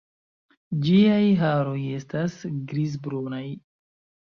[0.87, 2.41] Ĝiaj haroj estas
[2.73, 3.45] grizbrunaj.